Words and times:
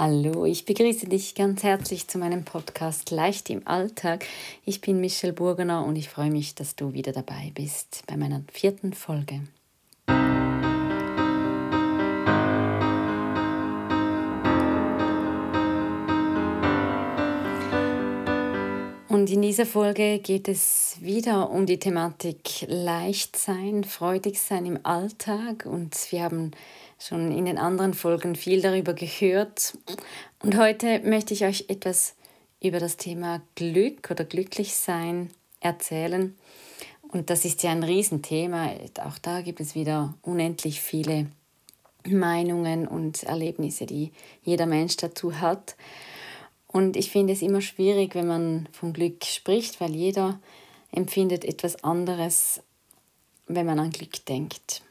Hallo, 0.00 0.44
ich 0.44 0.64
begrüße 0.64 1.06
dich 1.08 1.34
ganz 1.34 1.64
herzlich 1.64 2.06
zu 2.06 2.18
meinem 2.18 2.44
Podcast 2.44 3.10
Leicht 3.10 3.50
im 3.50 3.66
Alltag. 3.66 4.24
Ich 4.64 4.80
bin 4.80 5.00
Michelle 5.00 5.32
Burgener 5.32 5.84
und 5.84 5.96
ich 5.96 6.08
freue 6.08 6.30
mich, 6.30 6.54
dass 6.54 6.76
du 6.76 6.92
wieder 6.92 7.10
dabei 7.10 7.50
bist 7.52 8.04
bei 8.06 8.16
meiner 8.16 8.44
vierten 8.52 8.92
Folge. 8.92 9.40
Und 19.08 19.30
in 19.30 19.42
dieser 19.42 19.66
Folge 19.66 20.20
geht 20.20 20.46
es 20.46 20.96
wieder 21.00 21.50
um 21.50 21.66
die 21.66 21.80
Thematik 21.80 22.66
leicht 22.68 23.36
sein, 23.36 23.82
freudig 23.82 24.38
sein 24.38 24.64
im 24.64 24.78
Alltag. 24.84 25.66
Und 25.66 26.12
wir 26.12 26.22
haben 26.22 26.52
schon 26.98 27.32
in 27.32 27.44
den 27.44 27.58
anderen 27.58 27.94
Folgen 27.94 28.34
viel 28.34 28.60
darüber 28.60 28.94
gehört. 28.94 29.78
Und 30.42 30.56
heute 30.56 31.00
möchte 31.00 31.34
ich 31.34 31.44
euch 31.44 31.66
etwas 31.68 32.14
über 32.60 32.80
das 32.80 32.96
Thema 32.96 33.40
Glück 33.54 34.10
oder 34.10 34.24
Glücklichsein 34.24 35.30
erzählen. 35.60 36.36
Und 37.02 37.30
das 37.30 37.44
ist 37.44 37.62
ja 37.62 37.70
ein 37.70 37.84
Riesenthema. 37.84 38.70
Auch 39.04 39.18
da 39.18 39.40
gibt 39.40 39.60
es 39.60 39.74
wieder 39.74 40.14
unendlich 40.22 40.80
viele 40.80 41.26
Meinungen 42.06 42.86
und 42.86 43.22
Erlebnisse, 43.22 43.86
die 43.86 44.12
jeder 44.42 44.66
Mensch 44.66 44.96
dazu 44.96 45.40
hat. 45.40 45.76
Und 46.66 46.96
ich 46.96 47.10
finde 47.10 47.32
es 47.32 47.42
immer 47.42 47.60
schwierig, 47.60 48.14
wenn 48.14 48.26
man 48.26 48.68
von 48.72 48.92
Glück 48.92 49.24
spricht, 49.24 49.80
weil 49.80 49.94
jeder 49.94 50.38
empfindet 50.92 51.44
etwas 51.44 51.82
anderes, 51.82 52.60
wenn 53.46 53.66
man 53.66 53.78
an 53.78 53.90
Glück 53.90 54.24
denkt. 54.26 54.82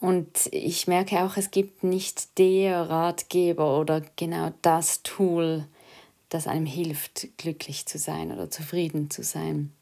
Und 0.00 0.48
ich 0.50 0.86
merke 0.86 1.22
auch, 1.22 1.36
es 1.36 1.50
gibt 1.50 1.84
nicht 1.84 2.38
der 2.38 2.88
Ratgeber 2.88 3.78
oder 3.78 4.02
genau 4.16 4.52
das 4.62 5.02
Tool, 5.02 5.66
das 6.30 6.46
einem 6.46 6.64
hilft, 6.64 7.28
glücklich 7.36 7.84
zu 7.84 7.98
sein 7.98 8.32
oder 8.32 8.50
zufrieden 8.50 9.10
zu 9.10 9.22
sein. 9.22 9.72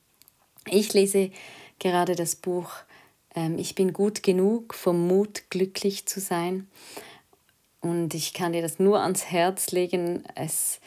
Ich 0.66 0.92
lese 0.92 1.30
gerade 1.78 2.16
das 2.16 2.34
Buch 2.34 2.70
ähm, 3.36 3.58
Ich 3.58 3.76
bin 3.76 3.92
gut 3.92 4.24
genug 4.24 4.74
vom 4.74 5.06
Mut, 5.06 5.50
glücklich 5.50 6.06
zu 6.06 6.20
sein. 6.20 6.68
Und 7.80 8.12
ich 8.12 8.34
kann 8.34 8.52
dir 8.52 8.62
das 8.62 8.80
nur 8.80 9.00
ans 9.00 9.26
Herz 9.26 9.70
legen. 9.70 10.24
Es 10.34 10.80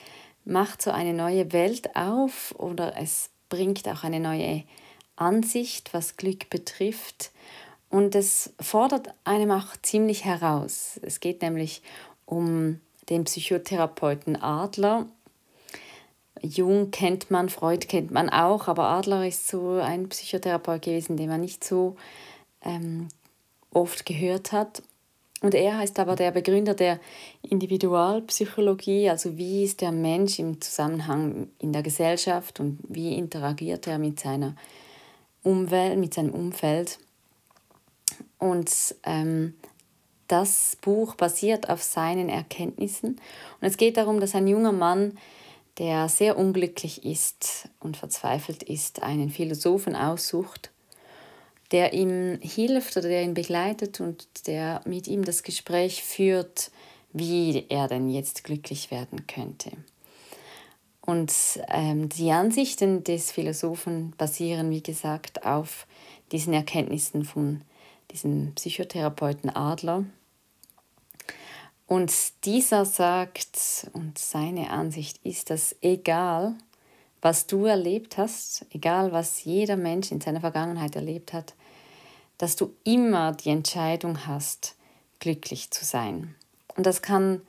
macht 0.44 0.82
so 0.82 0.92
eine 0.92 1.14
neue 1.14 1.54
Welt 1.54 1.96
auf 1.96 2.54
oder 2.58 2.98
es 2.98 3.30
bringt 3.48 3.88
auch 3.88 4.04
eine 4.04 4.20
neue 4.20 4.64
Ansicht, 5.16 5.94
was 5.94 6.18
Glück 6.18 6.50
betrifft. 6.50 7.32
Und 7.92 8.16
es 8.16 8.54
fordert 8.60 9.10
einem 9.26 9.52
auch 9.52 9.76
ziemlich 9.82 10.24
heraus. 10.24 10.98
Es 11.04 11.20
geht 11.20 11.42
nämlich 11.42 11.84
um 12.26 12.80
den 13.10 13.26
Psychotherapeuten 13.26 14.42
Adler. 14.42 15.08
Jung 16.42 16.90
kennt 16.90 17.30
man, 17.30 17.50
Freud 17.50 17.86
kennt 17.88 18.10
man 18.10 18.30
auch, 18.30 18.70
aber 18.70 18.86
Adler 18.86 19.28
ist 19.28 19.50
so 19.50 19.74
ein 19.74 20.08
Psychotherapeut 20.08 20.84
gewesen, 20.84 21.18
den 21.18 21.28
man 21.28 21.42
nicht 21.42 21.66
so 21.66 21.98
ähm, 22.64 23.10
oft 23.72 24.06
gehört 24.06 24.54
hat. 24.54 24.82
Und 25.42 25.54
er 25.54 25.84
ist 25.84 26.00
aber 26.00 26.16
der 26.16 26.32
Begründer 26.32 26.76
der 26.76 26.98
Individualpsychologie, 27.42 29.10
also 29.10 29.38
wie 29.38 29.66
ist 29.66 29.82
der 29.82 29.92
Mensch 29.92 30.40
im 30.40 30.62
Zusammenhang 30.62 31.50
in 31.60 31.74
der 31.74 31.84
Gesellschaft 31.84 32.62
und 32.62 32.80
wie 32.88 33.18
interagiert 33.18 33.86
er 33.88 33.98
mit 33.98 34.20
seiner 34.22 34.56
Umwelt, 35.44 35.98
mit 35.98 36.14
seinem 36.14 36.34
Umfeld. 36.34 37.00
Und 38.42 38.96
ähm, 39.04 39.54
das 40.28 40.76
Buch 40.82 41.14
basiert 41.14 41.70
auf 41.70 41.84
seinen 41.84 42.28
Erkenntnissen. 42.28 43.12
Und 43.12 43.68
es 43.68 43.78
geht 43.78 43.98
darum, 43.98 44.20
dass 44.20 44.34
ein 44.34 44.48
junger 44.48 44.72
Mann, 44.72 45.20
der 45.78 46.10
sehr 46.10 46.40
unglücklich 46.40 47.06
ist 47.06 47.70
und 47.80 47.98
verzweifelt 47.98 48.64
ist, 48.64 49.04
einen 49.04 49.30
Philosophen 49.30 49.96
aussucht, 49.96 50.72
der 51.70 51.94
ihm 51.94 52.40
hilft 52.42 52.98
oder 52.98 53.10
der 53.10 53.22
ihn 53.22 53.36
begleitet 53.36 54.02
und 54.02 54.48
der 54.48 54.82
mit 54.86 55.08
ihm 55.08 55.24
das 55.24 55.44
Gespräch 55.44 56.04
führt, 56.04 56.72
wie 57.14 57.68
er 57.70 57.88
denn 57.88 58.10
jetzt 58.10 58.44
glücklich 58.44 58.90
werden 58.90 59.28
könnte. 59.28 59.72
Und 61.02 61.32
ähm, 61.68 62.10
die 62.10 62.32
Ansichten 62.32 63.04
des 63.04 63.32
Philosophen 63.32 64.16
basieren, 64.18 64.72
wie 64.72 64.82
gesagt, 64.82 65.46
auf 65.46 65.86
diesen 66.32 66.54
Erkenntnissen 66.54 67.24
von 67.24 67.62
diesen 68.12 68.54
Psychotherapeuten 68.56 69.50
Adler. 69.50 70.06
Und 71.88 72.14
dieser 72.46 72.86
sagt, 72.86 73.90
und 73.94 74.18
seine 74.18 74.70
Ansicht 74.70 75.20
ist, 75.26 75.50
dass 75.50 75.76
egal, 75.82 76.56
was 77.22 77.48
du 77.48 77.66
erlebt 77.66 78.18
hast, 78.18 78.66
egal 78.72 79.12
was 79.12 79.44
jeder 79.44 79.78
Mensch 79.78 80.12
in 80.12 80.22
seiner 80.22 80.42
Vergangenheit 80.42 80.96
erlebt 80.96 81.34
hat, 81.34 81.54
dass 82.38 82.56
du 82.56 82.74
immer 82.84 83.34
die 83.34 83.50
Entscheidung 83.50 84.26
hast, 84.26 84.76
glücklich 85.20 85.70
zu 85.72 85.86
sein. 85.86 86.36
Und 86.76 86.86
das 86.86 87.02
kann 87.02 87.42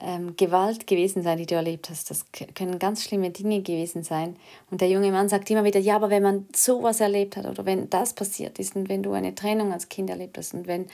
ähm, 0.00 0.36
Gewalt 0.36 0.86
gewesen 0.86 1.22
sein, 1.22 1.38
die 1.38 1.46
du 1.46 1.54
erlebt 1.54 1.90
hast. 1.90 2.10
Das 2.10 2.26
können 2.54 2.78
ganz 2.78 3.02
schlimme 3.02 3.30
Dinge 3.30 3.62
gewesen 3.62 4.02
sein. 4.02 4.36
Und 4.70 4.80
der 4.80 4.88
junge 4.88 5.10
Mann 5.10 5.28
sagt 5.28 5.50
immer 5.50 5.64
wieder, 5.64 5.80
ja, 5.80 5.96
aber 5.96 6.10
wenn 6.10 6.22
man 6.22 6.46
sowas 6.54 7.00
erlebt 7.00 7.36
hat 7.36 7.46
oder 7.46 7.66
wenn 7.66 7.90
das 7.90 8.12
passiert 8.12 8.58
ist 8.58 8.76
und 8.76 8.88
wenn 8.88 9.02
du 9.02 9.12
eine 9.12 9.34
Trennung 9.34 9.72
als 9.72 9.88
Kind 9.88 10.10
erlebt 10.10 10.38
hast 10.38 10.54
und 10.54 10.66
wenn 10.66 10.86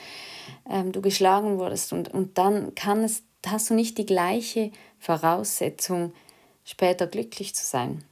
ähm, 0.70 0.92
du 0.92 1.00
geschlagen 1.02 1.58
wurdest 1.58 1.92
und, 1.92 2.12
und 2.12 2.38
dann 2.38 2.74
kann 2.74 3.04
es, 3.04 3.22
hast 3.46 3.70
du 3.70 3.74
nicht 3.74 3.98
die 3.98 4.06
gleiche 4.06 4.70
Voraussetzung, 4.98 6.12
später 6.64 7.06
glücklich 7.06 7.54
zu 7.54 7.64
sein. 7.64 8.04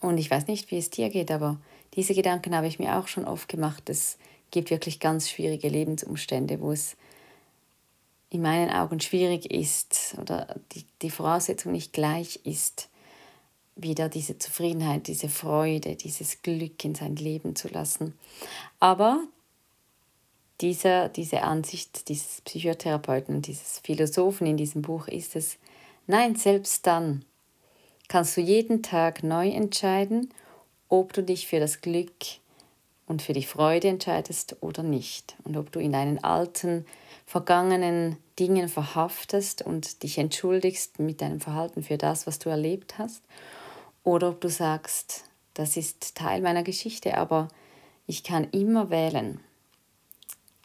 Und 0.00 0.18
ich 0.18 0.30
weiß 0.30 0.46
nicht, 0.46 0.70
wie 0.70 0.78
es 0.78 0.90
dir 0.90 1.08
geht, 1.08 1.30
aber 1.30 1.58
diese 1.94 2.14
Gedanken 2.14 2.54
habe 2.54 2.66
ich 2.66 2.78
mir 2.78 2.98
auch 2.98 3.06
schon 3.06 3.24
oft 3.24 3.48
gemacht. 3.48 3.88
Es 3.88 4.18
gibt 4.50 4.70
wirklich 4.70 5.00
ganz 5.00 5.30
schwierige 5.30 5.68
Lebensumstände, 5.68 6.60
wo 6.60 6.72
es 6.72 6.96
in 8.32 8.40
meinen 8.40 8.70
Augen 8.70 8.98
schwierig 8.98 9.50
ist 9.50 10.14
oder 10.18 10.56
die, 10.72 10.86
die 11.02 11.10
Voraussetzung 11.10 11.70
nicht 11.72 11.92
gleich 11.92 12.40
ist, 12.44 12.88
wieder 13.76 14.08
diese 14.08 14.38
Zufriedenheit, 14.38 15.06
diese 15.06 15.28
Freude, 15.28 15.96
dieses 15.96 16.40
Glück 16.40 16.82
in 16.82 16.94
sein 16.94 17.16
Leben 17.16 17.54
zu 17.56 17.68
lassen. 17.68 18.18
Aber 18.80 19.22
dieser, 20.62 21.10
diese 21.10 21.42
Ansicht 21.42 22.08
dieses 22.08 22.40
Psychotherapeuten 22.40 23.42
dieses 23.42 23.80
Philosophen 23.80 24.46
in 24.46 24.56
diesem 24.56 24.80
Buch 24.80 25.08
ist 25.08 25.36
es, 25.36 25.58
nein, 26.06 26.34
selbst 26.34 26.86
dann 26.86 27.26
kannst 28.08 28.34
du 28.38 28.40
jeden 28.40 28.82
Tag 28.82 29.22
neu 29.22 29.50
entscheiden, 29.50 30.32
ob 30.88 31.12
du 31.12 31.22
dich 31.22 31.46
für 31.48 31.60
das 31.60 31.82
Glück 31.82 32.12
und 33.06 33.20
für 33.20 33.34
die 33.34 33.42
Freude 33.42 33.88
entscheidest 33.88 34.56
oder 34.60 34.82
nicht. 34.82 35.36
Und 35.44 35.58
ob 35.58 35.70
du 35.70 35.80
in 35.80 35.92
deinen 35.92 36.22
alten 36.24 36.86
vergangenen 37.26 38.16
Dingen 38.38 38.68
verhaftest 38.68 39.62
und 39.62 40.02
dich 40.02 40.18
entschuldigst 40.18 40.98
mit 40.98 41.20
deinem 41.20 41.40
Verhalten 41.40 41.82
für 41.82 41.98
das, 41.98 42.26
was 42.26 42.38
du 42.38 42.48
erlebt 42.48 42.98
hast, 42.98 43.22
oder 44.04 44.30
ob 44.30 44.40
du 44.40 44.48
sagst, 44.48 45.24
das 45.54 45.76
ist 45.76 46.14
Teil 46.14 46.40
meiner 46.40 46.62
Geschichte, 46.62 47.16
aber 47.16 47.48
ich 48.06 48.24
kann 48.24 48.48
immer 48.50 48.90
wählen. 48.90 49.40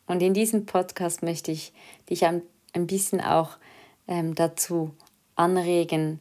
Und 0.08 0.22
in 0.22 0.34
diesem 0.34 0.66
Podcast 0.66 1.22
möchte 1.22 1.52
ich 1.52 1.74
dich 2.10 2.26
ein, 2.26 2.42
bisschen 2.74 3.22
auch 3.22 3.58
ähm, 4.08 4.36
dazu 4.36 4.92
anregen, 5.36 6.20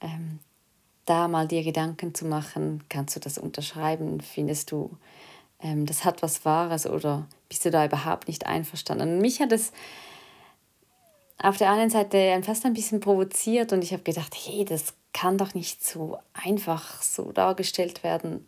ähm, 0.00 0.40
da 1.04 1.28
mal 1.28 1.46
dir 1.48 1.62
Gedanken 1.62 2.14
zu 2.14 2.26
machen. 2.26 2.82
Kannst 2.88 3.16
du 3.16 3.20
das 3.20 3.38
unterschreiben? 3.38 4.20
Findest 4.20 4.72
du, 4.72 4.96
ähm, 5.62 5.86
das 5.86 6.04
hat 6.04 6.22
was 6.22 6.44
Wahres 6.44 6.86
oder 6.86 7.26
bist 7.48 7.64
du 7.64 7.70
da 7.70 7.84
überhaupt 7.84 8.28
nicht 8.28 8.46
einverstanden? 8.46 9.14
Und 9.14 9.20
mich 9.20 9.40
hat 9.40 9.52
es 9.52 9.72
auf 11.38 11.56
der 11.56 11.70
einen 11.70 11.90
Seite 11.90 12.40
fast 12.44 12.64
ein 12.64 12.74
bisschen 12.74 13.00
provoziert 13.00 13.72
und 13.72 13.82
ich 13.82 13.92
habe 13.92 14.02
gedacht, 14.02 14.34
hey, 14.44 14.64
das 14.64 14.94
kann 15.12 15.38
doch 15.38 15.54
nicht 15.54 15.84
so 15.84 16.18
einfach 16.32 17.02
so 17.02 17.32
dargestellt 17.32 18.02
werden. 18.02 18.46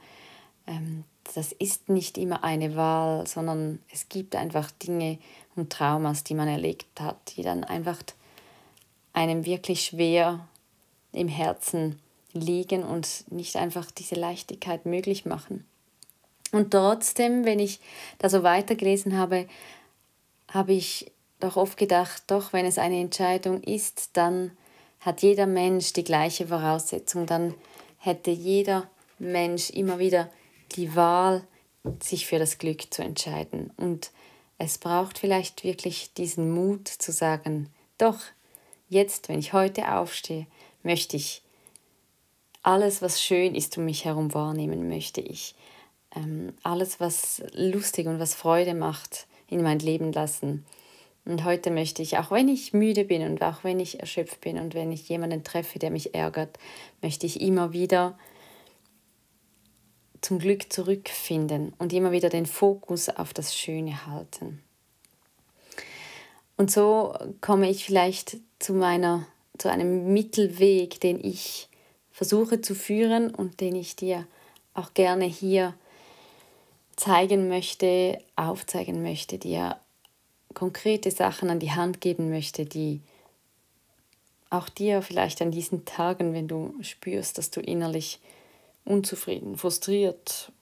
Ähm, 0.66 1.05
das 1.34 1.52
ist 1.52 1.88
nicht 1.88 2.19
immer 2.19 2.44
eine 2.44 2.76
Wahl, 2.76 3.26
sondern 3.26 3.81
es 3.90 4.08
gibt 4.08 4.37
einfach 4.37 4.70
Dinge 4.70 5.19
und 5.56 5.70
Traumas, 5.72 6.25
die 6.25 6.34
man 6.34 6.49
erlebt 6.49 7.00
hat, 7.00 7.16
die 7.37 7.43
dann 7.43 7.64
einfach 7.64 7.99
einem 9.12 9.44
wirklich 9.44 9.84
schwer 9.84 10.46
im 11.12 11.28
Herzen 11.28 11.99
liegen 12.32 12.82
und 12.82 13.25
nicht 13.31 13.56
einfach 13.56 13.90
diese 13.90 14.16
Leichtigkeit 14.16 14.87
möglich 14.87 15.25
machen. 15.25 15.64
Und 16.54 16.70
trotzdem, 16.70 17.44
wenn 17.44 17.58
ich 17.58 17.80
da 18.18 18.28
so 18.28 18.44
weitergelesen 18.44 19.18
habe, 19.18 19.48
habe 20.48 20.72
ich 20.72 21.10
doch 21.40 21.56
oft 21.56 21.76
gedacht, 21.76 22.22
doch 22.28 22.52
wenn 22.52 22.64
es 22.64 22.78
eine 22.78 23.00
Entscheidung 23.00 23.60
ist, 23.64 24.10
dann 24.12 24.52
hat 25.00 25.22
jeder 25.22 25.46
Mensch 25.46 25.94
die 25.94 26.04
gleiche 26.04 26.46
Voraussetzung, 26.46 27.26
dann 27.26 27.54
hätte 27.98 28.30
jeder 28.30 28.88
Mensch 29.18 29.70
immer 29.70 29.98
wieder 29.98 30.30
die 30.76 30.94
Wahl, 30.94 31.42
sich 32.00 32.26
für 32.26 32.38
das 32.38 32.58
Glück 32.58 32.94
zu 32.94 33.02
entscheiden. 33.02 33.72
Und 33.76 34.12
es 34.56 34.78
braucht 34.78 35.18
vielleicht 35.18 35.64
wirklich 35.64 36.14
diesen 36.14 36.52
Mut 36.52 36.86
zu 36.86 37.10
sagen, 37.10 37.68
doch, 37.98 38.20
jetzt, 38.88 39.28
wenn 39.28 39.40
ich 39.40 39.54
heute 39.54 39.92
aufstehe, 39.92 40.46
möchte 40.84 41.16
ich 41.16 41.42
alles, 42.62 43.02
was 43.02 43.20
schön 43.20 43.56
ist 43.56 43.76
um 43.76 43.86
mich 43.86 44.04
herum 44.04 44.32
wahrnehmen, 44.34 44.88
möchte 44.88 45.20
ich 45.20 45.56
ähm, 46.14 46.52
alles, 46.62 47.00
was 47.00 47.43
lustig 47.52 48.06
und 48.06 48.19
was 48.19 48.34
Freude 48.34 48.75
macht, 48.75 49.26
in 49.49 49.62
mein 49.62 49.78
Leben 49.78 50.12
lassen. 50.12 50.64
Und 51.25 51.44
heute 51.44 51.70
möchte 51.70 52.02
ich, 52.02 52.19
auch 52.19 52.31
wenn 52.31 52.49
ich 52.49 52.72
müde 52.72 53.05
bin 53.05 53.22
und 53.22 53.43
auch 53.43 53.64
wenn 53.64 53.81
ich 53.81 54.00
erschöpft 54.00 54.40
bin 54.43 54.58
und 54.58 54.75
wenn 54.75 54.93
ich 54.93 55.08
jemanden 55.08 55.43
treffe, 55.43 55.78
der 55.78 55.90
mich 55.90 56.14
ärgert, 56.14 56.58
möchte 57.00 57.26
ich 57.26 57.40
immer 57.40 57.72
wieder 57.72 58.19
zum 60.20 60.38
Glück 60.38 60.72
zurückfinden 60.72 61.72
und 61.78 61.93
immer 61.93 62.12
wieder 62.12 62.28
den 62.28 62.46
Fokus 62.46 63.08
auf 63.08 63.32
das 63.32 63.56
Schöne 63.56 64.06
halten. 64.06 64.62
Und 66.56 66.70
so 66.70 67.14
komme 67.40 67.69
ich 67.69 67.84
vielleicht 67.84 68.37
zu 68.58 68.75
meiner 68.75 69.26
zu 69.58 69.70
einem 69.70 70.12
Mittelweg, 70.12 71.00
den 71.00 71.22
ich 71.22 71.69
versuche 72.11 72.61
zu 72.61 72.75
führen 72.75 73.34
und 73.34 73.61
den 73.61 73.76
ich 73.76 73.96
dir 73.96 74.26
auch 74.72 74.94
gerne 74.94 75.25
hier 75.25 75.75
zeigen 76.96 77.49
möchte, 77.49 78.19
aufzeigen 78.37 79.02
möchte, 79.02 79.38
dir 79.38 79.79
konkrete 80.55 81.11
Sachen 81.11 81.50
an 81.50 81.58
die 81.58 81.73
Hand 81.73 82.00
geben 82.00 82.31
möchte, 82.31 82.64
die 82.64 83.00
auch 84.50 84.69
dir 84.69 85.02
vielleicht 85.02 85.43
an 85.43 85.50
diesen 85.50 85.85
Tagen, 85.85 86.32
wenn 86.32 86.49
du 86.49 86.75
spürst, 86.82 87.38
dass 87.38 87.50
du 87.50 87.61
innerlich 87.61 88.20
unzufrieden, 88.85 89.56
frustriert, 89.56 90.52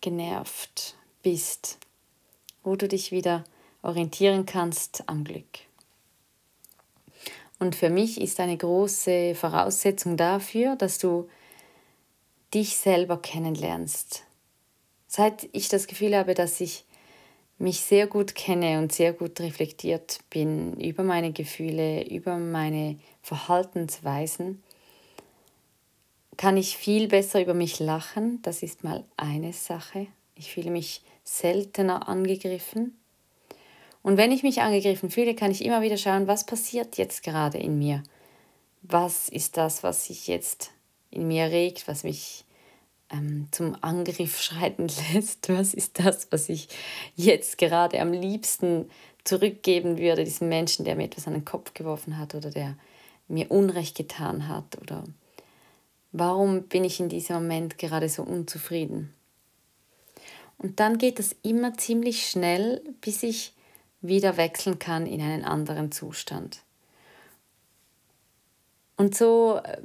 genervt 0.00 0.94
bist, 1.22 1.78
wo 2.62 2.76
du 2.76 2.86
dich 2.86 3.10
wieder 3.10 3.44
orientieren 3.82 4.46
kannst 4.46 5.04
am 5.08 5.24
Glück. 5.24 5.60
Und 7.58 7.74
für 7.74 7.88
mich 7.88 8.20
ist 8.20 8.38
eine 8.38 8.56
große 8.56 9.34
Voraussetzung 9.34 10.16
dafür, 10.16 10.76
dass 10.76 10.98
du 10.98 11.28
dich 12.52 12.76
selber 12.76 13.16
kennenlernst. 13.20 14.25
Seit 15.16 15.48
ich 15.52 15.70
das 15.70 15.86
Gefühl 15.86 16.14
habe, 16.14 16.34
dass 16.34 16.60
ich 16.60 16.84
mich 17.56 17.80
sehr 17.80 18.06
gut 18.06 18.34
kenne 18.34 18.78
und 18.78 18.92
sehr 18.92 19.14
gut 19.14 19.40
reflektiert 19.40 20.18
bin 20.28 20.78
über 20.78 21.04
meine 21.04 21.32
Gefühle, 21.32 22.06
über 22.06 22.36
meine 22.36 22.98
Verhaltensweisen, 23.22 24.62
kann 26.36 26.58
ich 26.58 26.76
viel 26.76 27.08
besser 27.08 27.40
über 27.40 27.54
mich 27.54 27.80
lachen. 27.80 28.42
Das 28.42 28.62
ist 28.62 28.84
mal 28.84 29.04
eine 29.16 29.54
Sache. 29.54 30.06
Ich 30.34 30.52
fühle 30.52 30.70
mich 30.70 31.00
seltener 31.24 32.10
angegriffen. 32.10 32.94
Und 34.02 34.18
wenn 34.18 34.32
ich 34.32 34.42
mich 34.42 34.60
angegriffen 34.60 35.08
fühle, 35.08 35.34
kann 35.34 35.50
ich 35.50 35.64
immer 35.64 35.80
wieder 35.80 35.96
schauen, 35.96 36.26
was 36.26 36.44
passiert 36.44 36.98
jetzt 36.98 37.22
gerade 37.22 37.56
in 37.56 37.78
mir. 37.78 38.02
Was 38.82 39.30
ist 39.30 39.56
das, 39.56 39.82
was 39.82 40.04
sich 40.04 40.26
jetzt 40.26 40.72
in 41.10 41.26
mir 41.26 41.46
regt, 41.46 41.88
was 41.88 42.04
mich 42.04 42.44
ähm, 43.10 43.48
zum 43.50 43.76
Angriff 43.82 44.40
schreiten 44.40 44.88
lässt? 45.12 45.48
Was 45.48 45.74
ist 45.74 45.98
das, 45.98 46.28
was 46.30 46.48
ich 46.48 46.68
jetzt 47.14 47.58
gerade 47.58 48.00
am 48.00 48.12
liebsten 48.12 48.90
zurückgeben 49.24 49.98
würde, 49.98 50.24
diesem 50.24 50.48
Menschen, 50.48 50.84
der 50.84 50.96
mir 50.96 51.04
etwas 51.04 51.26
an 51.26 51.34
den 51.34 51.44
Kopf 51.44 51.74
geworfen 51.74 52.18
hat 52.18 52.34
oder 52.34 52.50
der 52.50 52.76
mir 53.28 53.50
Unrecht 53.50 53.96
getan 53.96 54.48
hat? 54.48 54.80
Oder 54.80 55.04
warum 56.12 56.64
bin 56.64 56.84
ich 56.84 57.00
in 57.00 57.08
diesem 57.08 57.36
Moment 57.36 57.78
gerade 57.78 58.08
so 58.08 58.22
unzufrieden? 58.22 59.12
Und 60.58 60.80
dann 60.80 60.98
geht 60.98 61.18
das 61.18 61.36
immer 61.42 61.76
ziemlich 61.76 62.28
schnell, 62.28 62.82
bis 63.00 63.22
ich 63.22 63.52
wieder 64.00 64.36
wechseln 64.36 64.78
kann 64.78 65.06
in 65.06 65.20
einen 65.20 65.44
anderen 65.44 65.92
Zustand. 65.92 66.62
Und 68.96 69.14
so 69.14 69.60
äh, 69.62 69.82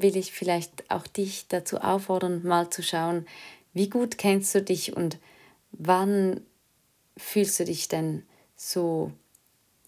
will 0.00 0.16
ich 0.16 0.32
vielleicht 0.32 0.90
auch 0.90 1.06
dich 1.06 1.46
dazu 1.48 1.78
auffordern, 1.78 2.42
mal 2.44 2.70
zu 2.70 2.82
schauen, 2.82 3.26
wie 3.72 3.88
gut 3.88 4.18
kennst 4.18 4.54
du 4.54 4.62
dich 4.62 4.96
und 4.96 5.18
wann 5.72 6.40
fühlst 7.16 7.58
du 7.60 7.64
dich 7.64 7.88
denn 7.88 8.22
so 8.56 9.12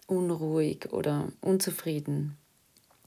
unruhig 0.07 0.91
oder 0.91 1.31
unzufrieden? 1.41 2.37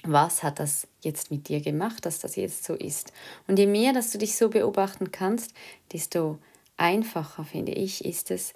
Was 0.03 0.43
hat 0.43 0.59
das 0.59 0.87
jetzt 1.03 1.31
mit 1.31 1.49
dir 1.49 1.61
gemacht, 1.61 2.07
dass 2.07 2.21
das 2.21 2.37
jetzt 2.37 2.65
so 2.65 2.75
ist? 2.75 3.13
Und 3.47 3.59
je 3.59 3.67
mehr, 3.67 3.93
dass 3.93 4.11
du 4.11 4.19
dich 4.19 4.37
so 4.37 4.49
beobachten 4.49 5.13
kannst, 5.13 5.53
desto 5.93 6.39
einfacher, 6.79 7.45
finde 7.45 7.73
ich, 7.73 8.05
ist 8.05 8.31
es, 8.31 8.55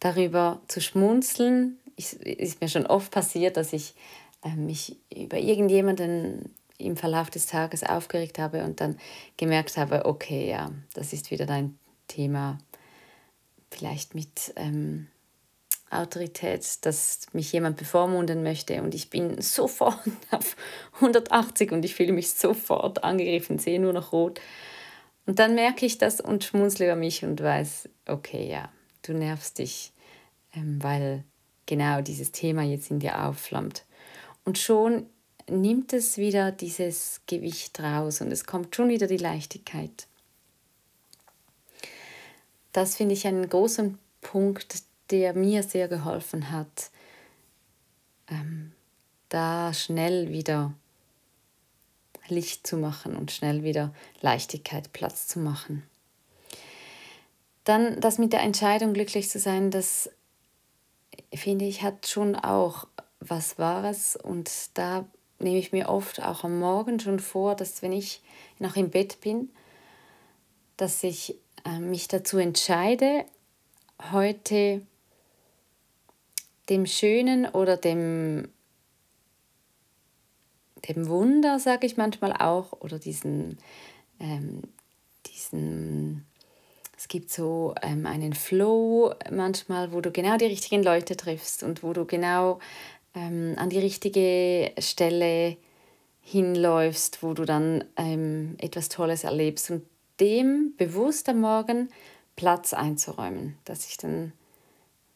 darüber 0.00 0.60
zu 0.68 0.80
schmunzeln. 0.80 1.78
Es 1.96 2.12
ist 2.12 2.60
mir 2.60 2.68
schon 2.68 2.86
oft 2.86 3.10
passiert, 3.10 3.56
dass 3.56 3.72
ich 3.72 3.94
äh, 4.42 4.54
mich 4.54 4.96
über 5.14 5.38
irgendjemanden 5.38 6.54
im 6.78 6.96
Verlauf 6.96 7.28
des 7.30 7.46
Tages 7.46 7.82
aufgeregt 7.82 8.38
habe 8.38 8.64
und 8.64 8.80
dann 8.80 8.96
gemerkt 9.36 9.76
habe, 9.76 10.06
okay, 10.06 10.48
ja, 10.48 10.70
das 10.94 11.12
ist 11.12 11.30
wieder 11.30 11.46
dein 11.46 11.78
Thema, 12.06 12.58
vielleicht 13.70 14.14
mit 14.14 14.52
ähm, 14.56 15.08
Autorität, 15.90 16.84
dass 16.84 17.26
mich 17.32 17.52
jemand 17.52 17.76
bevormunden 17.76 18.42
möchte 18.42 18.82
und 18.82 18.94
ich 18.94 19.10
bin 19.10 19.40
sofort 19.40 19.98
auf 20.30 20.56
180 20.94 21.72
und 21.72 21.84
ich 21.84 21.94
fühle 21.94 22.12
mich 22.12 22.32
sofort 22.32 23.04
angegriffen, 23.04 23.58
sehe 23.58 23.80
nur 23.80 23.92
noch 23.92 24.12
rot. 24.12 24.40
Und 25.26 25.38
dann 25.38 25.54
merke 25.54 25.84
ich 25.84 25.98
das 25.98 26.20
und 26.20 26.44
schmunzle 26.44 26.86
über 26.86 26.96
mich 26.96 27.24
und 27.24 27.42
weiß, 27.42 27.88
okay, 28.06 28.48
ja, 28.48 28.70
du 29.02 29.12
nervst 29.12 29.58
dich, 29.58 29.92
ähm, 30.54 30.82
weil 30.82 31.24
genau 31.66 32.00
dieses 32.00 32.32
Thema 32.32 32.62
jetzt 32.62 32.90
in 32.90 32.98
dir 32.98 33.26
aufflammt. 33.26 33.84
Und 34.44 34.56
schon 34.56 35.06
nimmt 35.48 35.92
es 35.92 36.18
wieder 36.18 36.52
dieses 36.52 37.20
Gewicht 37.26 37.80
raus 37.80 38.20
und 38.20 38.30
es 38.32 38.44
kommt 38.44 38.74
schon 38.74 38.88
wieder 38.88 39.06
die 39.06 39.16
Leichtigkeit. 39.16 40.06
Das 42.72 42.96
finde 42.96 43.14
ich 43.14 43.26
einen 43.26 43.48
großen 43.48 43.98
Punkt, 44.20 44.82
der 45.10 45.34
mir 45.34 45.62
sehr 45.62 45.88
geholfen 45.88 46.50
hat, 46.50 46.90
ähm, 48.28 48.72
da 49.28 49.72
schnell 49.72 50.30
wieder 50.30 50.74
Licht 52.28 52.66
zu 52.66 52.76
machen 52.76 53.16
und 53.16 53.32
schnell 53.32 53.62
wieder 53.62 53.94
Leichtigkeit 54.20 54.92
Platz 54.92 55.26
zu 55.26 55.38
machen. 55.38 55.82
Dann 57.64 58.00
das 58.00 58.18
mit 58.18 58.32
der 58.32 58.40
Entscheidung, 58.40 58.94
glücklich 58.94 59.28
zu 59.28 59.38
sein, 59.38 59.70
das 59.70 60.10
finde 61.34 61.64
ich, 61.64 61.82
hat 61.82 62.06
schon 62.06 62.36
auch 62.36 62.86
was 63.20 63.58
Wahres. 63.58 64.16
Und 64.16 64.50
da 64.74 65.06
nehme 65.38 65.58
ich 65.58 65.72
mir 65.72 65.88
oft 65.88 66.22
auch 66.22 66.44
am 66.44 66.58
Morgen 66.58 67.00
schon 67.00 67.20
vor, 67.20 67.54
dass 67.54 67.82
wenn 67.82 67.92
ich 67.92 68.22
noch 68.58 68.76
im 68.76 68.90
Bett 68.90 69.20
bin, 69.20 69.50
dass 70.76 71.02
ich 71.02 71.36
äh, 71.64 71.78
mich 71.78 72.08
dazu 72.08 72.38
entscheide, 72.38 73.24
heute 74.12 74.82
dem 76.68 76.86
Schönen 76.86 77.46
oder 77.46 77.76
dem, 77.76 78.48
dem 80.88 81.08
Wunder, 81.08 81.58
sage 81.58 81.86
ich 81.86 81.96
manchmal 81.96 82.32
auch, 82.32 82.72
oder 82.80 82.98
diesen, 82.98 83.58
ähm, 84.20 84.62
diesen 85.26 86.26
es 86.98 87.06
gibt 87.06 87.30
so 87.30 87.76
ähm, 87.80 88.06
einen 88.06 88.32
Flow 88.32 89.14
manchmal, 89.30 89.92
wo 89.92 90.00
du 90.00 90.10
genau 90.10 90.36
die 90.36 90.46
richtigen 90.46 90.82
Leute 90.82 91.16
triffst 91.16 91.62
und 91.62 91.84
wo 91.84 91.92
du 91.92 92.04
genau 92.04 92.58
ähm, 93.14 93.54
an 93.56 93.70
die 93.70 93.78
richtige 93.78 94.72
Stelle 94.78 95.56
hinläufst, 96.20 97.22
wo 97.22 97.32
du 97.32 97.44
dann 97.44 97.84
ähm, 97.96 98.56
etwas 98.58 98.88
Tolles 98.88 99.24
erlebst 99.24 99.70
und 99.70 99.82
dem 100.20 100.74
bewusst 100.76 101.28
am 101.28 101.40
Morgen 101.40 101.88
Platz 102.36 102.74
einzuräumen, 102.74 103.56
dass 103.64 103.88
ich 103.88 103.96
dann, 103.96 104.32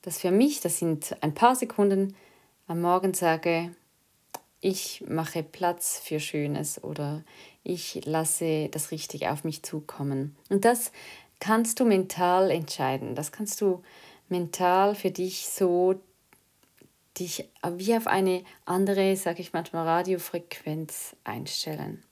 dass 0.02 0.18
für 0.20 0.30
mich, 0.30 0.60
das 0.60 0.78
sind 0.78 1.16
ein 1.20 1.34
paar 1.34 1.54
Sekunden, 1.54 2.16
am 2.66 2.80
Morgen 2.80 3.14
sage, 3.14 3.74
ich 4.60 5.04
mache 5.08 5.42
Platz 5.42 6.00
für 6.02 6.20
Schönes 6.20 6.82
oder 6.82 7.22
ich 7.64 8.04
lasse 8.04 8.68
das 8.70 8.90
Richtige 8.92 9.32
auf 9.32 9.44
mich 9.44 9.62
zukommen. 9.62 10.36
Und 10.48 10.64
das 10.64 10.92
kannst 11.40 11.80
du 11.80 11.84
mental 11.84 12.50
entscheiden. 12.50 13.14
Das 13.16 13.32
kannst 13.32 13.60
du 13.60 13.82
mental 14.28 14.94
für 14.94 15.10
dich 15.10 15.48
so 15.48 16.00
dich 17.18 17.48
wie 17.76 17.96
auf 17.96 18.06
eine 18.06 18.44
andere, 18.64 19.16
sage 19.16 19.40
ich 19.40 19.52
manchmal, 19.52 19.86
Radiofrequenz 19.86 21.16
einstellen. 21.24 22.02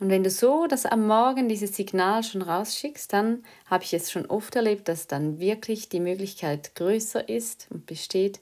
Und 0.00 0.10
wenn 0.10 0.22
du 0.22 0.30
so 0.30 0.66
das 0.68 0.86
am 0.86 1.06
Morgen 1.06 1.48
dieses 1.48 1.74
Signal 1.74 2.22
schon 2.22 2.42
rausschickst, 2.42 3.12
dann 3.12 3.44
habe 3.66 3.82
ich 3.82 3.92
es 3.92 4.12
schon 4.12 4.26
oft 4.26 4.54
erlebt, 4.54 4.88
dass 4.88 5.08
dann 5.08 5.40
wirklich 5.40 5.88
die 5.88 6.00
Möglichkeit 6.00 6.74
größer 6.76 7.28
ist 7.28 7.66
und 7.70 7.86
besteht, 7.86 8.40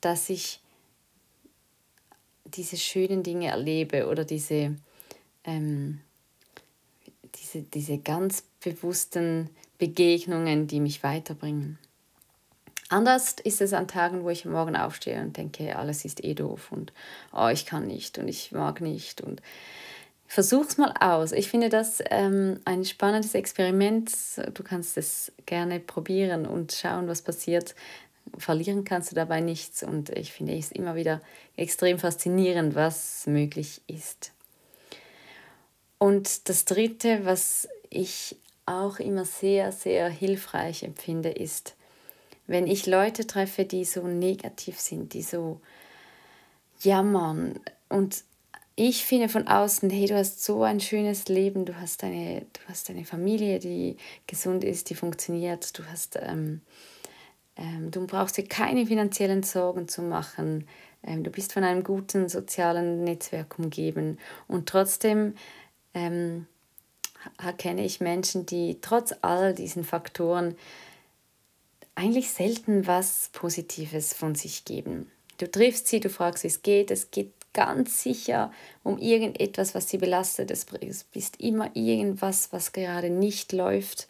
dass 0.00 0.30
ich 0.30 0.60
diese 2.46 2.78
schönen 2.78 3.22
Dinge 3.22 3.48
erlebe 3.48 4.06
oder 4.08 4.24
diese, 4.24 4.76
ähm, 5.44 6.00
diese, 7.34 7.62
diese 7.62 7.98
ganz 7.98 8.44
bewussten 8.64 9.50
Begegnungen, 9.76 10.66
die 10.66 10.80
mich 10.80 11.02
weiterbringen. 11.02 11.78
Anders 12.90 13.36
ist 13.44 13.60
es 13.60 13.74
an 13.74 13.86
Tagen, 13.86 14.24
wo 14.24 14.30
ich 14.30 14.46
am 14.46 14.52
Morgen 14.52 14.74
aufstehe 14.74 15.20
und 15.20 15.36
denke, 15.36 15.76
alles 15.76 16.04
ist 16.06 16.24
eh 16.24 16.34
doof 16.34 16.72
und 16.72 16.92
oh, 17.32 17.48
ich 17.48 17.66
kann 17.66 17.86
nicht 17.86 18.18
und 18.18 18.28
ich 18.28 18.52
mag 18.52 18.80
nicht 18.80 19.20
und 19.20 19.42
versuch's 20.26 20.78
mal 20.78 20.94
aus. 20.98 21.32
Ich 21.32 21.48
finde 21.50 21.68
das 21.68 22.02
ähm, 22.10 22.60
ein 22.64 22.86
spannendes 22.86 23.34
Experiment. 23.34 24.10
Du 24.54 24.62
kannst 24.62 24.96
es 24.96 25.32
gerne 25.44 25.80
probieren 25.80 26.46
und 26.46 26.72
schauen, 26.72 27.08
was 27.08 27.20
passiert. 27.20 27.74
Verlieren 28.38 28.84
kannst 28.84 29.10
du 29.10 29.14
dabei 29.14 29.40
nichts 29.40 29.82
und 29.82 30.10
ich 30.10 30.32
finde 30.32 30.56
es 30.56 30.72
immer 30.72 30.94
wieder 30.94 31.20
extrem 31.56 31.98
faszinierend, 31.98 32.74
was 32.74 33.26
möglich 33.26 33.82
ist. 33.86 34.32
Und 35.98 36.48
das 36.48 36.64
Dritte, 36.64 37.24
was 37.24 37.68
ich 37.90 38.36
auch 38.64 38.98
immer 38.98 39.24
sehr, 39.24 39.72
sehr 39.72 40.08
hilfreich 40.08 40.82
empfinde, 40.84 41.30
ist, 41.30 41.74
wenn 42.48 42.66
ich 42.66 42.86
Leute 42.86 43.26
treffe, 43.26 43.64
die 43.64 43.84
so 43.84 44.08
negativ 44.08 44.80
sind, 44.80 45.12
die 45.12 45.22
so 45.22 45.60
jammern. 46.80 47.60
Und 47.88 48.24
ich 48.74 49.04
finde 49.04 49.28
von 49.28 49.46
außen, 49.46 49.90
hey, 49.90 50.06
du 50.06 50.16
hast 50.16 50.42
so 50.42 50.62
ein 50.62 50.80
schönes 50.80 51.28
Leben, 51.28 51.66
du 51.66 51.78
hast 51.78 52.02
eine, 52.02 52.40
du 52.40 52.60
hast 52.68 52.90
eine 52.90 53.04
Familie, 53.04 53.58
die 53.58 53.96
gesund 54.26 54.64
ist, 54.64 54.88
die 54.88 54.94
funktioniert, 54.94 55.78
du 55.78 55.84
hast, 55.84 56.18
ähm, 56.20 56.62
ähm, 57.56 57.90
du 57.90 58.06
brauchst 58.06 58.38
dir 58.38 58.46
keine 58.46 58.86
finanziellen 58.86 59.42
Sorgen 59.42 59.86
zu 59.86 60.00
machen, 60.00 60.66
ähm, 61.02 61.24
du 61.24 61.30
bist 61.30 61.52
von 61.52 61.64
einem 61.64 61.84
guten 61.84 62.30
sozialen 62.30 63.04
Netzwerk 63.04 63.58
umgeben. 63.58 64.18
Und 64.46 64.68
trotzdem 64.68 65.34
ähm, 65.92 66.46
kenne 67.58 67.84
ich 67.84 68.00
Menschen, 68.00 68.46
die 68.46 68.78
trotz 68.80 69.12
all 69.20 69.54
diesen 69.54 69.84
Faktoren 69.84 70.56
eigentlich 71.98 72.30
selten 72.30 72.86
was 72.86 73.30
Positives 73.32 74.14
von 74.14 74.36
sich 74.36 74.64
geben. 74.64 75.10
Du 75.38 75.50
triffst 75.50 75.88
sie, 75.88 75.98
du 75.98 76.08
fragst, 76.08 76.44
wie 76.44 76.48
es 76.48 76.62
geht, 76.62 76.92
es 76.92 77.10
geht 77.10 77.32
ganz 77.52 78.04
sicher 78.04 78.52
um 78.84 78.98
irgendetwas, 78.98 79.74
was 79.74 79.88
sie 79.88 79.98
belastet. 79.98 80.52
Es 80.52 80.66
ist 81.12 81.40
immer 81.40 81.74
irgendwas, 81.74 82.52
was 82.52 82.72
gerade 82.72 83.10
nicht 83.10 83.52
läuft. 83.52 84.06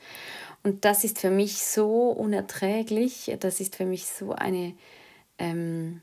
Und 0.62 0.84
das 0.84 1.02
ist 1.02 1.18
für 1.18 1.30
mich 1.30 1.64
so 1.64 2.10
unerträglich. 2.10 3.34
Das 3.40 3.58
ist 3.58 3.76
für 3.76 3.86
mich 3.86 4.06
so 4.06 4.32
eine, 4.32 4.74
ähm, 5.38 6.02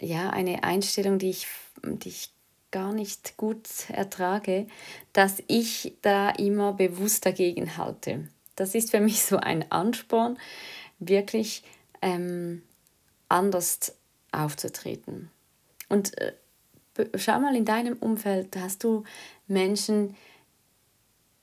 ja, 0.00 0.30
eine 0.30 0.64
Einstellung, 0.64 1.20
die 1.20 1.30
ich, 1.30 1.46
die 1.84 2.08
ich 2.08 2.30
gar 2.72 2.92
nicht 2.92 3.36
gut 3.36 3.68
ertrage, 3.88 4.66
dass 5.12 5.44
ich 5.46 5.94
da 6.02 6.30
immer 6.30 6.72
bewusst 6.72 7.24
dagegen 7.24 7.76
halte. 7.76 8.28
Das 8.56 8.74
ist 8.74 8.90
für 8.90 9.00
mich 9.00 9.22
so 9.24 9.36
ein 9.36 9.70
Ansporn, 9.70 10.38
wirklich 10.98 11.62
ähm, 12.02 12.62
anders 13.28 13.96
aufzutreten. 14.32 15.30
Und 15.88 16.16
äh, 16.18 16.32
schau 17.16 17.40
mal 17.40 17.56
in 17.56 17.64
deinem 17.64 17.96
Umfeld, 17.98 18.56
hast 18.56 18.84
du 18.84 19.04
Menschen, 19.46 20.16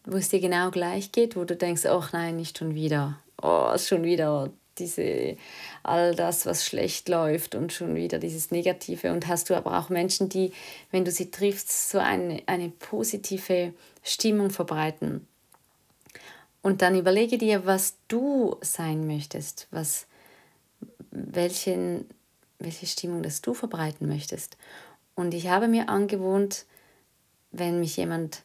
wo 0.06 0.18
es 0.18 0.30
dir 0.30 0.39
genau 0.39 0.72
gleich 0.72 1.12
geht, 1.12 1.36
wo 1.36 1.44
du 1.44 1.56
denkst, 1.56 1.86
ach 1.86 2.13
nein, 2.13 2.38
nicht 2.38 2.58
schon 2.58 2.75
wieder, 2.75 3.20
oh, 3.41 3.77
schon 3.77 4.03
wieder 4.03 4.51
diese, 4.77 5.38
all 5.84 6.15
das, 6.15 6.46
was 6.46 6.65
schlecht 6.65 7.10
läuft 7.10 7.56
und 7.56 7.74
schon 7.74 7.96
wieder 7.96 8.18
dieses 8.20 8.51
Negative. 8.51 9.12
Und 9.12 9.27
hast 9.27 9.50
du 9.50 9.56
aber 9.56 9.77
auch 9.77 9.89
Menschen, 9.89 10.30
die, 10.30 10.53
wenn 10.91 11.06
du 11.06 11.12
sie 11.12 11.30
triffst, 11.30 11.91
so 11.91 12.00
eine, 12.00 12.41
eine 12.48 12.70
positive 12.70 13.74
Stimmung 14.01 14.50
verbreiten. 14.50 15.27
Und 16.62 16.82
dann 16.82 16.98
überlege 16.98 17.38
dir, 17.38 17.65
was 17.65 17.98
du 18.08 18.58
sein 18.62 19.08
möchtest, 19.08 19.68
was, 19.72 20.06
welchen, 21.10 22.08
welche 22.60 22.86
Stimmung 22.86 23.24
das 23.24 23.41
du 23.41 23.53
verbreiten 23.53 24.08
möchtest. 24.08 24.58
Und 25.15 25.34
ich 25.34 25.48
habe 25.48 25.68
mir 25.68 25.89
angewohnt, 25.89 26.65
wenn 27.51 27.80
mich 27.80 27.98
jemand 27.98 28.44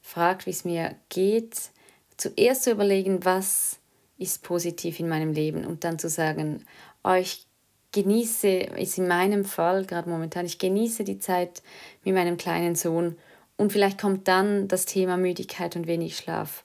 fragt, 0.00 0.46
wie 0.46 0.50
es 0.50 0.64
mir 0.64 0.96
geht, 1.08 1.70
zuerst 2.16 2.64
zu 2.64 2.70
überlegen, 2.70 3.24
was 3.24 3.78
ist 4.16 4.42
positiv 4.42 4.98
in 4.98 5.08
meinem 5.08 5.32
Leben 5.32 5.64
und 5.64 5.84
dann 5.84 5.98
zu 5.98 6.08
sagen, 6.08 6.64
oh, 7.04 7.12
ich 7.12 7.46
genieße, 7.92 8.48
ist 8.48 8.98
in 8.98 9.08
meinem 9.08 9.44
Fall 9.44 9.84
gerade 9.84 10.10
momentan, 10.10 10.44
ich 10.44 10.58
genieße 10.58 11.04
die 11.04 11.20
Zeit 11.20 11.62
mit 12.04 12.14
meinem 12.14 12.36
kleinen 12.36 12.74
Sohn 12.74 13.16
und 13.56 13.72
vielleicht 13.72 14.00
kommt 14.00 14.28
dann 14.28 14.68
das 14.68 14.86
Thema 14.86 15.16
Müdigkeit 15.16 15.76
und 15.76 15.86
wenig 15.86 16.16
Schlaf 16.16 16.64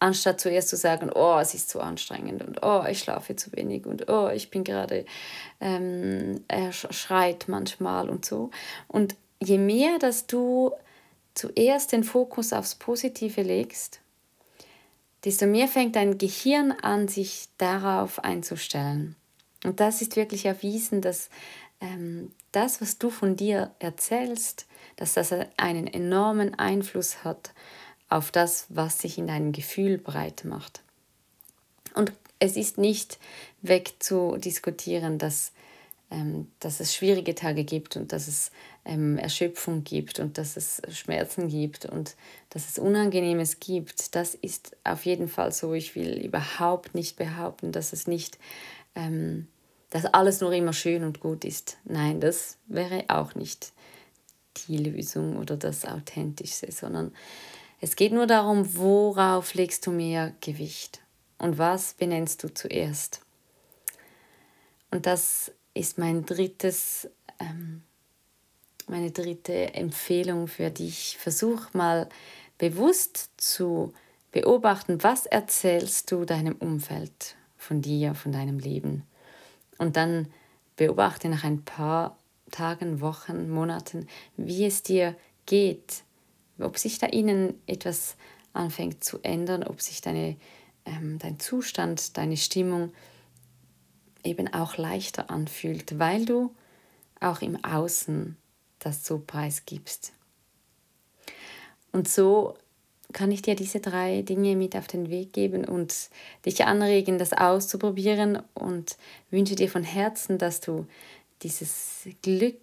anstatt 0.00 0.40
zuerst 0.40 0.68
zu 0.68 0.76
sagen, 0.76 1.10
oh, 1.14 1.38
es 1.38 1.54
ist 1.54 1.68
zu 1.68 1.80
anstrengend 1.80 2.42
und 2.42 2.62
oh, 2.62 2.84
ich 2.88 2.98
schlafe 2.98 3.36
zu 3.36 3.52
wenig 3.52 3.86
und 3.86 4.08
oh, 4.08 4.28
ich 4.28 4.50
bin 4.50 4.64
gerade, 4.64 5.04
ähm, 5.60 6.42
er 6.48 6.72
schreit 6.72 7.44
manchmal 7.48 8.08
und 8.08 8.24
so. 8.24 8.50
Und 8.88 9.14
je 9.40 9.58
mehr, 9.58 9.98
dass 9.98 10.26
du 10.26 10.72
zuerst 11.34 11.92
den 11.92 12.02
Fokus 12.02 12.52
aufs 12.52 12.74
Positive 12.74 13.42
legst, 13.42 14.00
desto 15.24 15.46
mehr 15.46 15.68
fängt 15.68 15.96
dein 15.96 16.16
Gehirn 16.16 16.72
an, 16.72 17.06
sich 17.06 17.48
darauf 17.58 18.24
einzustellen. 18.24 19.16
Und 19.64 19.80
das 19.80 20.00
ist 20.00 20.16
wirklich 20.16 20.46
erwiesen, 20.46 21.02
dass 21.02 21.28
ähm, 21.82 22.32
das, 22.52 22.80
was 22.80 22.96
du 22.96 23.10
von 23.10 23.36
dir 23.36 23.70
erzählst, 23.78 24.66
dass 24.96 25.14
das 25.14 25.32
einen 25.58 25.86
enormen 25.86 26.58
Einfluss 26.58 27.22
hat 27.22 27.52
auf 28.10 28.30
das, 28.32 28.66
was 28.68 28.98
sich 28.98 29.16
in 29.16 29.28
deinem 29.28 29.52
Gefühl 29.52 29.96
breit 29.96 30.44
macht. 30.44 30.82
Und 31.94 32.12
es 32.40 32.56
ist 32.56 32.76
nicht 32.76 33.18
wegzudiskutieren, 33.62 35.18
dass, 35.18 35.52
ähm, 36.10 36.48
dass 36.58 36.80
es 36.80 36.94
schwierige 36.94 37.34
Tage 37.34 37.64
gibt 37.64 37.96
und 37.96 38.12
dass 38.12 38.28
es 38.28 38.50
ähm, 38.84 39.18
Erschöpfung 39.18 39.84
gibt 39.84 40.18
und 40.18 40.38
dass 40.38 40.56
es 40.56 40.82
Schmerzen 40.90 41.48
gibt 41.48 41.84
und 41.86 42.16
dass 42.50 42.68
es 42.68 42.78
Unangenehmes 42.78 43.60
gibt. 43.60 44.14
Das 44.14 44.34
ist 44.34 44.76
auf 44.84 45.06
jeden 45.06 45.28
Fall 45.28 45.52
so. 45.52 45.74
Ich 45.74 45.94
will 45.94 46.18
überhaupt 46.18 46.94
nicht 46.94 47.16
behaupten, 47.16 47.72
dass 47.72 47.92
es 47.92 48.06
nicht, 48.06 48.38
ähm, 48.94 49.46
dass 49.90 50.06
alles 50.06 50.40
nur 50.40 50.52
immer 50.52 50.72
schön 50.72 51.04
und 51.04 51.20
gut 51.20 51.44
ist. 51.44 51.78
Nein, 51.84 52.20
das 52.20 52.56
wäre 52.66 53.04
auch 53.08 53.34
nicht 53.34 53.72
die 54.66 54.78
Lösung 54.78 55.36
oder 55.36 55.56
das 55.56 55.84
Authentische, 55.84 56.72
sondern 56.72 57.12
es 57.80 57.96
geht 57.96 58.12
nur 58.12 58.26
darum, 58.26 58.76
worauf 58.76 59.54
legst 59.54 59.86
du 59.86 59.90
mehr 59.90 60.34
Gewicht 60.40 61.00
und 61.38 61.58
was 61.58 61.94
benennst 61.94 62.44
du 62.44 62.52
zuerst. 62.52 63.20
Und 64.90 65.06
das 65.06 65.52
ist 65.72 65.98
mein 65.98 66.26
drittes, 66.26 67.08
ähm, 67.38 67.82
meine 68.86 69.10
dritte 69.10 69.74
Empfehlung 69.74 70.48
für 70.48 70.70
dich. 70.70 71.16
Versuch 71.18 71.72
mal 71.72 72.08
bewusst 72.58 73.30
zu 73.36 73.94
beobachten, 74.32 75.02
was 75.02 75.26
erzählst 75.26 76.10
du 76.12 76.24
deinem 76.24 76.56
Umfeld 76.56 77.36
von 77.56 77.80
dir, 77.80 78.14
von 78.14 78.32
deinem 78.32 78.58
Leben. 78.58 79.04
Und 79.78 79.96
dann 79.96 80.28
beobachte 80.76 81.28
nach 81.28 81.44
ein 81.44 81.64
paar 81.64 82.18
Tagen, 82.50 83.00
Wochen, 83.00 83.48
Monaten, 83.48 84.06
wie 84.36 84.66
es 84.66 84.82
dir 84.82 85.16
geht, 85.46 86.02
ob 86.62 86.78
sich 86.78 86.98
da 86.98 87.06
innen 87.06 87.54
etwas 87.66 88.16
anfängt 88.52 89.04
zu 89.04 89.20
ändern, 89.22 89.62
ob 89.62 89.80
sich 89.80 90.00
deine, 90.00 90.36
ähm, 90.84 91.18
dein 91.18 91.38
Zustand, 91.38 92.16
deine 92.16 92.36
Stimmung 92.36 92.92
eben 94.24 94.52
auch 94.52 94.76
leichter 94.76 95.30
anfühlt, 95.30 95.98
weil 95.98 96.24
du 96.24 96.54
auch 97.20 97.42
im 97.42 97.62
Außen 97.64 98.36
das 98.78 99.04
so 99.04 99.18
preisgibst. 99.18 100.12
Und 101.92 102.08
so 102.08 102.54
kann 103.12 103.32
ich 103.32 103.42
dir 103.42 103.56
diese 103.56 103.80
drei 103.80 104.22
Dinge 104.22 104.56
mit 104.56 104.76
auf 104.76 104.86
den 104.86 105.10
Weg 105.10 105.32
geben 105.32 105.64
und 105.64 106.10
dich 106.46 106.64
anregen, 106.64 107.18
das 107.18 107.32
auszuprobieren 107.32 108.40
und 108.54 108.96
wünsche 109.30 109.56
dir 109.56 109.68
von 109.68 109.82
Herzen, 109.82 110.38
dass 110.38 110.60
du 110.60 110.86
dieses 111.42 112.06
Glück 112.22 112.56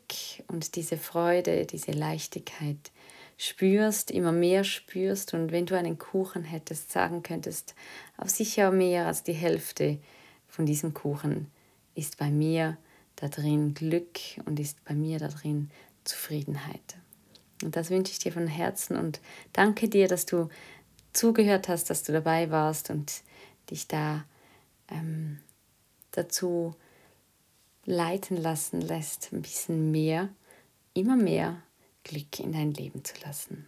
und 0.48 0.75
diese 0.75 0.98
Freude, 0.98 1.66
diese 1.66 1.92
Leichtigkeit 1.92 2.92
spürst, 3.38 4.10
immer 4.12 4.32
mehr 4.32 4.63
spürst 4.63 5.34
und 5.34 5.51
wenn 5.51 5.67
du 5.67 5.77
einen 5.77 5.98
Kuchen 5.98 6.44
hättest, 6.44 6.91
sagen 6.91 7.22
könntest, 7.24 7.75
auf 8.17 8.29
sicher 8.29 8.72
mehr 8.72 9.06
als 9.06 9.24
die 9.24 9.34
Hälfte 9.34 10.00
von 10.48 10.65
diesem 10.65 10.94
Kuchen 10.94 11.48
ist 11.94 12.17
bei 12.17 12.32
mir 12.32 12.77
da 13.15 13.27
drin 13.27 13.74
Glück 13.74 14.20
und 14.46 14.60
ist 14.60 14.84
bei 14.86 14.94
mir 14.94 15.20
da 15.20 15.27
drin 15.27 15.70
Zufriedenheit. 16.03 16.98
Und 17.63 17.75
das 17.75 17.89
wünsche 17.89 18.12
ich 18.12 18.20
dir 18.20 18.32
von 18.32 18.48
Herzen 18.48 18.98
und 18.98 19.20
danke 19.53 19.88
dir, 19.88 20.08
dass 20.08 20.25
du 20.25 20.50
zugehört 21.13 21.67
hast, 21.67 21.89
dass 21.89 22.03
du 22.03 22.12
dabei 22.12 22.51
warst 22.51 22.89
und 22.89 23.22
dich 23.70 23.88
da 23.88 24.25
ähm, 24.89 25.39
dazu 26.12 26.75
leiten 27.86 28.38
lassen 28.38 28.82
lässt, 28.82 29.32
ein 29.32 29.41
bisschen 29.41 29.91
mehr, 29.91 30.29
immer 30.94 31.15
mehr 31.15 31.62
Glück 32.08 32.40
in 32.40 32.54
dein 32.54 32.74
Leben 32.74 33.04
zu 33.04 33.14
lassen. 33.26 33.68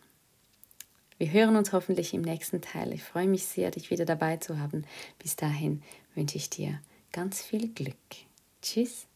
Wir 1.17 1.31
hören 1.31 1.58
uns 1.58 1.74
hoffentlich 1.74 2.13
im 2.13 2.22
nächsten 2.22 2.62
Teil. 2.62 2.93
Ich 2.93 3.03
freue 3.03 3.27
mich 3.27 3.46
sehr, 3.46 3.72
dich 3.72 3.89
wieder 3.89 4.05
dabei 4.05 4.38
zu 4.38 4.58
haben. 4.58 4.86
Bis 5.22 5.36
dahin 5.36 5.84
wünsche 6.15 6.38
ich 6.38 6.50
dir 6.50 6.79
ganz 7.12 7.41
viel 7.41 7.67
Glück. 7.67 7.98
Tschüss. 8.62 9.08